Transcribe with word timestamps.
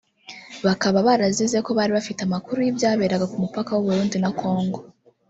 bakaba 0.65 0.97
barazize 1.07 1.57
ko 1.65 1.69
bari 1.77 1.91
bafite 1.97 2.19
amakuru 2.23 2.59
y’ibyaberaga 2.61 3.25
ku 3.31 3.37
mupaka 3.43 3.71
w’u 3.73 3.83
Burundi 3.87 4.17
na 4.23 4.31
Kongo 4.39 4.79